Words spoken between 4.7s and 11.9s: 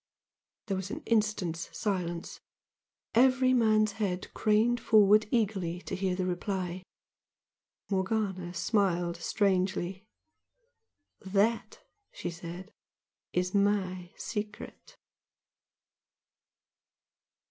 forward eagerly to hear the reply. Morgana smiled strangely. "That,"